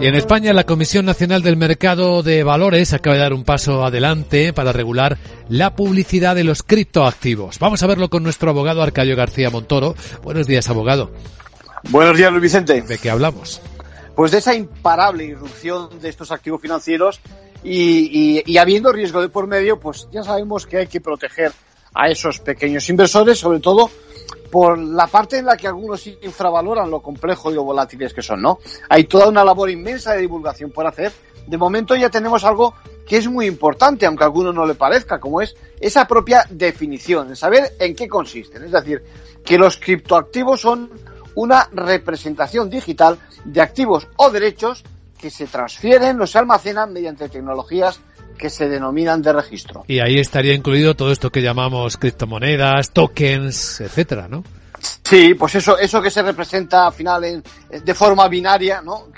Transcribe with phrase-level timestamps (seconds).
[0.00, 3.84] Y en España la Comisión Nacional del Mercado de Valores acaba de dar un paso
[3.84, 5.18] adelante para regular
[5.48, 7.58] la publicidad de los criptoactivos.
[7.58, 9.94] Vamos a verlo con nuestro abogado Arcadio García Montoro.
[10.22, 11.10] Buenos días, abogado.
[11.90, 12.80] Buenos días, Luis Vicente.
[12.82, 13.60] ¿De qué hablamos?
[14.14, 17.20] Pues de esa imparable irrupción de estos activos financieros
[17.62, 21.52] y, y, y habiendo riesgo de por medio, pues ya sabemos que hay que proteger
[21.94, 23.90] a esos pequeños inversores, sobre todo
[24.50, 28.42] por la parte en la que algunos infravaloran lo complejo y lo volátiles que son,
[28.42, 28.58] ¿no?
[28.88, 31.12] Hay toda una labor inmensa de divulgación por hacer.
[31.46, 32.74] De momento ya tenemos algo
[33.06, 37.34] que es muy importante, aunque a alguno no le parezca, como es esa propia definición,
[37.34, 38.64] saber en qué consisten.
[38.64, 39.02] Es decir,
[39.44, 40.90] que los criptoactivos son
[41.34, 44.84] una representación digital de activos o derechos
[45.18, 48.00] que se transfieren o se almacenan mediante tecnologías
[48.40, 49.84] que se denominan de registro.
[49.86, 54.42] Y ahí estaría incluido todo esto que llamamos criptomonedas, tokens, etcétera, ¿no?
[55.04, 57.44] Sí, pues eso, eso que se representa al final en,
[57.84, 59.08] de forma binaria, ¿no?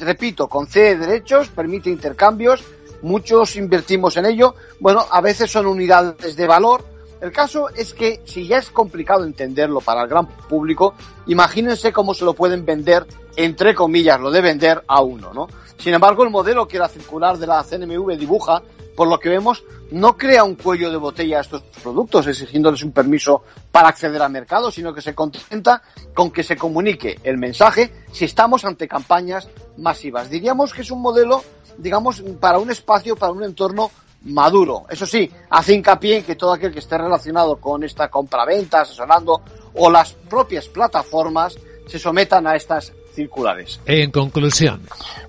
[0.00, 2.64] Repito, concede derechos, permite intercambios,
[3.02, 4.56] muchos invertimos en ello.
[4.80, 6.93] Bueno, a veces son unidades de valor.
[7.24, 10.92] El caso es que si ya es complicado entenderlo para el gran público,
[11.26, 15.48] imagínense cómo se lo pueden vender, entre comillas, lo de vender a uno, ¿no?
[15.78, 18.62] Sin embargo, el modelo que la circular de la CNMV dibuja,
[18.94, 22.92] por lo que vemos, no crea un cuello de botella a estos productos exigiéndoles un
[22.92, 25.80] permiso para acceder al mercado, sino que se contenta
[26.12, 30.28] con que se comunique el mensaje si estamos ante campañas masivas.
[30.28, 31.42] Diríamos que es un modelo,
[31.78, 33.90] digamos, para un espacio, para un entorno
[34.24, 34.84] maduro.
[34.88, 39.42] Eso sí, hace hincapié en que todo aquel que esté relacionado con esta compra-venta, asesorando
[39.74, 43.80] o las propias plataformas se sometan a estas circulares.
[43.86, 44.82] En conclusión.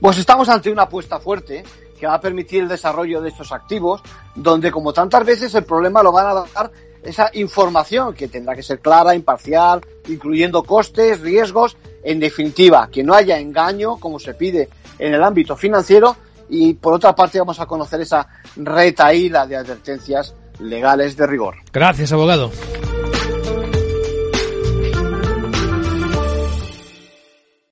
[0.00, 1.64] Pues estamos ante una apuesta fuerte
[1.98, 4.02] que va a permitir el desarrollo de estos activos,
[4.34, 8.62] donde como tantas veces el problema lo van a dar esa información que tendrá que
[8.62, 14.68] ser clara, imparcial, incluyendo costes, riesgos, en definitiva, que no haya engaño, como se pide
[14.98, 16.16] en el ámbito financiero,
[16.48, 18.26] y por otra parte vamos a conocer esa
[18.56, 21.56] retaíla de advertencias legales de rigor.
[21.72, 22.50] Gracias, abogado.